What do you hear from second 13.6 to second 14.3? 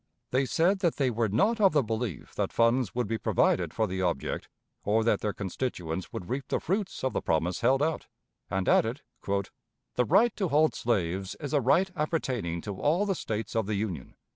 the Union.